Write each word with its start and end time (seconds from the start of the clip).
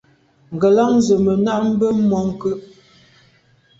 Ngelan 0.53 0.93
ze 1.05 1.15
me 1.23 1.33
na’ 1.45 1.53
mbe 1.69 1.87
mônke’. 2.09 2.51